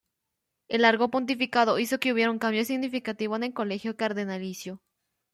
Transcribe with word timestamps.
El 0.67 0.81
largo 0.81 1.11
pontificado 1.11 1.77
hizo 1.77 1.99
que 1.99 2.11
hubiera 2.11 2.31
un 2.31 2.39
cambio 2.39 2.65
significativo 2.65 3.35
en 3.35 3.43
el 3.43 3.53
Colegio 3.53 3.95
Cardenalicio. 3.97 4.81